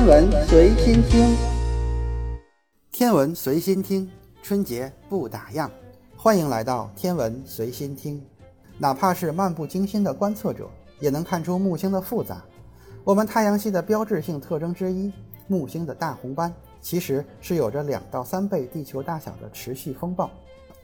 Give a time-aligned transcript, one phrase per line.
[0.00, 1.36] 天文随心听，
[2.90, 4.10] 天文随心听，
[4.42, 5.68] 春节不打烊，
[6.16, 8.18] 欢迎来到天文随心听。
[8.78, 12.42] 哪怕是漫不经心的观测者，也能看出木星的复杂。
[13.04, 15.12] 我们太阳系的标志性特征之一，
[15.48, 20.30] 木星的大红斑，其实是有着两到三倍地球大小的持续风暴。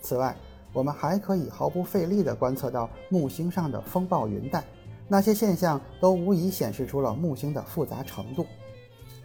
[0.02, 0.36] 此外，
[0.74, 4.62] 我们还可以毫不费力地观测到木星上的风暴云带，
[5.08, 8.44] 那些现象都无疑显示出了木星的复杂程度。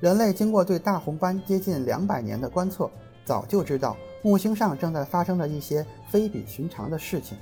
[0.02, 2.90] 人类经过对大红斑接近两百年的观测，
[3.23, 7.38] 早就知道木星上正在发生着一些非比寻常的事情。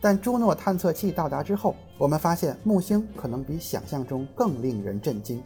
[0.00, 5.40] 但朱诺探测器到达之后，我们发现木星可能比想象中更令人震惊。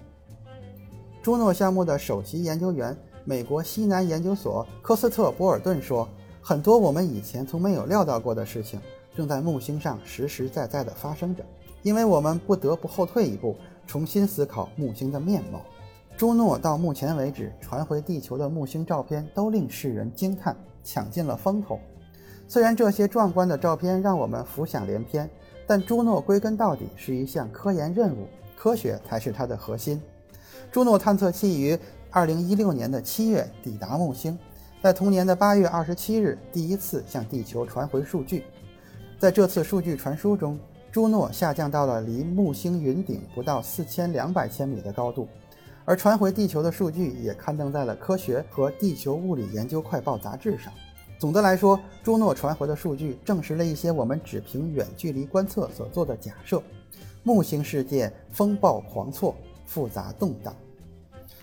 [1.23, 6.09] 朱诺项目的首席研究员、美国西南研究所科斯特·波尔顿说
[6.41, 8.81] ：“很多我们以前从没有料到过的事情，
[9.15, 11.45] 正在木星上实实在在地发生着，
[11.83, 13.55] 因为我们不得不后退一步，
[13.87, 15.61] 重新思考木星的面貌。”
[16.25, 21.79] 朱诺到目前为止传回地球的木星照片都令世人惊叹，抢尽了风头。
[22.49, 25.29] 虽然这些壮观的照片让我们浮想联翩，
[25.67, 30.01] 但朱诺归根到底是一项科研任务，科学才是它的核心。
[30.73, 31.79] 朱诺探测器于
[32.11, 34.39] 2016年的7月抵达木星，
[34.83, 38.45] 在同年的8月27日第一次向地球传回数据。
[39.19, 40.59] 在这次数据传输中，
[40.91, 45.29] 朱诺下降到了离木星云顶不到4200千米的高度。
[45.85, 50.73] 而传回地球的数据也刊登在了《科学和地球物理研究快报》杂志上。
[51.19, 56.63] 总的来说，朱诺传回的数据证实了一些我们只凭远距离观测所做的假设：
[57.23, 59.35] 木星世界风暴狂错、
[59.67, 60.55] 复杂动荡。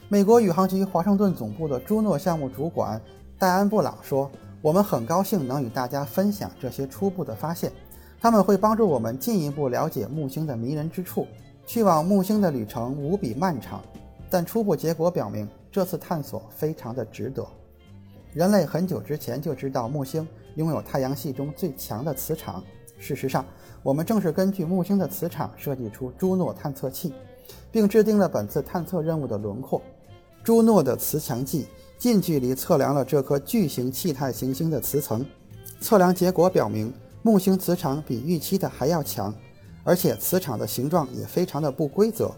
[0.08, 3.02] 美国宇航局华盛顿总部的朱诺项目主管
[3.40, 4.30] 戴安·布朗说
[4.62, 7.72] ：“我们很高兴能与大家分享这些初步的发现，
[8.20, 11.28] 他们会帮助我们进一步了解木星的迷人之处。
[11.66, 13.82] 去往木星的旅程无比漫长。”
[14.32, 17.46] 但初步结果表明，这次探索非常的值得。
[18.32, 20.26] 人类很久之前就知道木星
[20.56, 22.64] 拥有太阳系中最强的磁场。
[22.98, 23.46] 事实上，
[23.84, 27.14] 我们正是根据木星的磁场设计出朱诺探测器，
[27.74, 29.82] 并制定了本次探测任务的轮廓。
[30.42, 31.68] 朱诺的磁强计
[31.98, 35.26] 近距离测量了这颗巨型气态行星的磁层，
[35.82, 39.34] 测量结果表明，木星磁场比预期的还要强，
[39.84, 42.32] 而且磁场的形状也非常的不规则。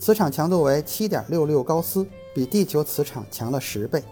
[0.00, 4.02] 磁场强度为七点六六高斯，比地球磁场强了十倍。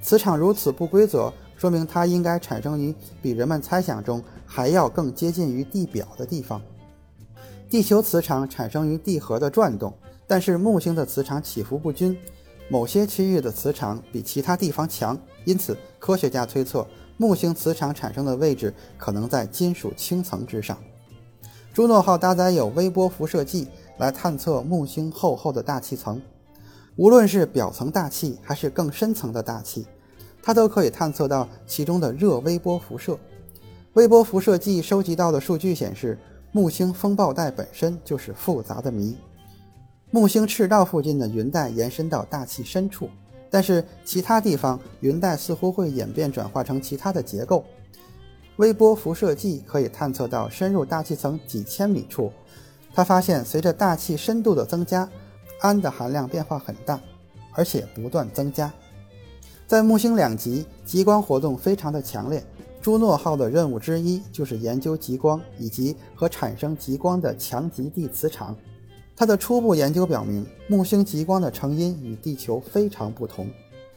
[0.00, 6.62] 磁场如此不规则，说明它应该产生于比人们猜想中还要更接近于地表的地方。
[7.68, 9.92] 地球磁场产生于地核的转动，
[10.28, 12.16] 但是木星的磁场起伏不均，
[12.68, 20.78] 某些区域的磁场比其他地方强，因此科学家推测木星磁场产生的位置可能在金属氢层之上。
[21.72, 23.66] 朱诺号搭载有微波辐射计。
[23.98, 26.20] 来探测木星厚厚的大气层，
[26.96, 29.86] 无论是表层大气还是更深层的大气，
[30.42, 33.18] 它都可以探测到其中的热微波辐射。
[33.94, 36.18] 微波辐射计收集到的数据显示，
[36.50, 39.16] 木星风暴带本身就是复杂的谜。
[40.10, 43.08] 木星赤道附近的云带延伸到大气深处，
[43.50, 47.64] 但是其他地方云带似乎会演变转化成其他的结构。
[48.56, 52.32] 微波辐射计可以探测到深入大气层几千米处。
[52.94, 55.08] 他发现，随着大气深度的增加，
[55.60, 57.00] 氨的含量变化很大，
[57.50, 58.72] 而且不断增加。
[59.66, 62.44] 在木星两极，极光活动非常的强烈。
[62.80, 68.54] 朱诺号的任务之一就是研究极光以及和产生极光的强极地磁场。
[69.16, 73.48] 它的初步研究表明，木星极光的成因与地球非常不同。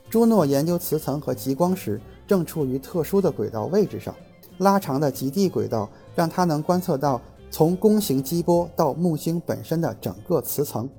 [0.10, 4.16] 朱诺研究磁层和极光时，正处于特殊的轨道位置上，
[4.58, 7.22] 拉长的极地轨道让它能观测到。
[7.50, 10.90] 从弓形激波到木星本身的整个磁层，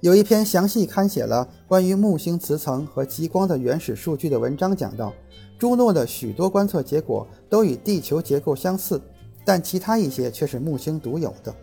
[0.00, 5.12] 有一篇详细刊写了关于木星磁层和极光的原始数据的文章，讲到
[5.58, 9.00] 朱诺的许多观测结果都与地球结构相似，
[9.44, 11.54] 但其他一些却是木星独有的，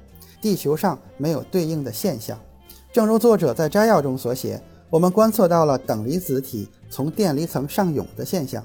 [0.42, 2.38] 地球上没有对应的现象。
[2.92, 8.64] 正如作者在摘要中所写，我们观测到了等离子体从电离层上涌的现象，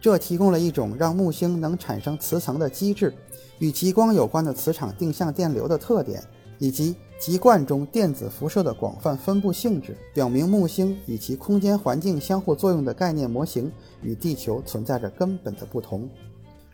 [0.00, 3.12] 这提供了一种让木星能产生磁层的机制。
[3.58, 6.22] 与极光有关的磁场定向电流的特点，
[6.58, 13.70] 以及极冠中电子辐射的广泛分布性质，表明木星与其空间环境相互作用的概念模型
[14.00, 16.08] 与地球存在着根本的不同。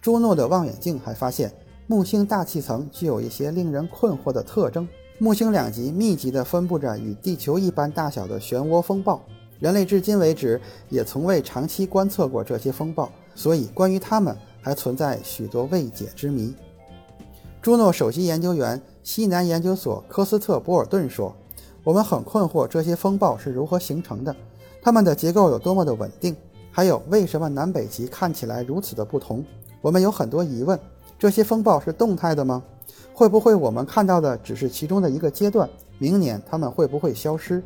[0.01, 1.53] 朱诺的望远镜还发现，
[1.89, 4.89] 木星大气层具有一些令人困惑的特征。
[5.19, 9.21] 木星两极密集地分布着与地球一般大小的漩涡风暴，
[9.59, 16.55] 人类至今为止也从未长期观测过这些风暴，所以关于它们还存在许多未解之谜。
[17.63, 21.35] 朱诺首席研究员、西南研究所科斯特·博尔顿说
[21.83, 24.35] ：“我们很困惑这些风暴是如何形成的，
[24.83, 26.37] 它们的结构有多么的稳定，
[26.71, 29.45] 还有为什么南北极看起来如此的不同？
[29.81, 30.79] 我们有很多疑问。
[31.19, 32.63] 这些风暴是动态的吗？
[33.15, 35.69] 会不会我们看到的只是其中的一个阶段？
[35.99, 37.63] 明年它们会不会消失？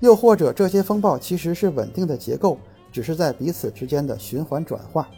[0.00, 2.58] 又或者这些风暴其实是稳定的结构，
[2.92, 5.08] 只是在彼此之间的循环转化？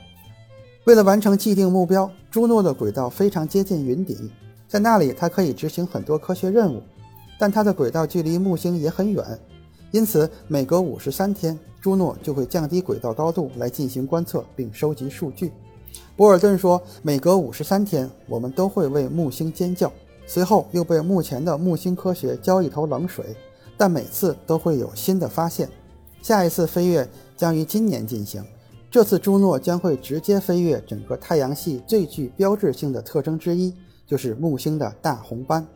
[0.84, 4.31] 为了完成既定目标，朱诺的轨道非常接近云顶，
[4.69, 6.81] 在那里它可以执行很多科学任务，
[7.38, 9.25] 但它的轨道距离木星也很远，
[9.90, 15.50] 因此每隔五十三天，朱诺就会降低轨道高度来进行观测并收集数据。
[16.14, 19.90] 博尔顿说：“每隔五十三天，我们都会为木星尖叫，
[20.26, 23.25] 随后又被目前的木星科学浇一头冷水。
[23.76, 25.69] 但每次都会有新的发现。
[26.23, 28.44] 下一次飞跃将于今年进行，
[28.90, 33.75] 这次朱诺将会直接飞越整个太阳系最具标志性的特征之一，
[34.06, 35.67] 就是木星的大红斑。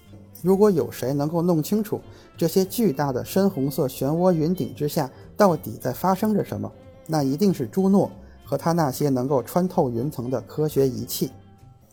[0.42, 2.00] 如果有谁能够弄清楚
[2.36, 6.72] 这些巨大的深红色漩涡云顶之下到底在发生着什么，
[7.06, 8.10] 那一定是朱诺。”
[8.42, 11.30] 和他那些能够穿透云层的科学仪器，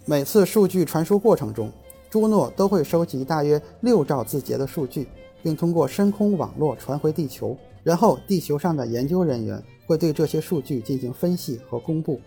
[0.06, 1.72] 每次数据传输过程中，
[2.10, 5.08] 朱诺都会收集大约六兆字节的数据，
[5.42, 7.58] 并通过深空网络传回地球。
[7.84, 12.20] 然后，地球上的研究人员会对这些数据进行分析和公布。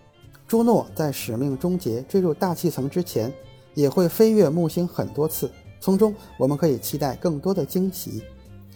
[0.47, 3.31] 朱诺在使命终结坠入大气层之前，
[3.75, 8.23] 也会飞越木星很多次，从中我们可以期待更多的惊喜，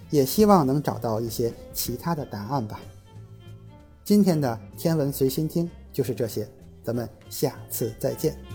[0.10, 2.80] 也希望能找到一些其他的答案吧。
[4.04, 6.48] 今天的天文随心听就是这些，
[6.84, 8.55] 咱们下次再见。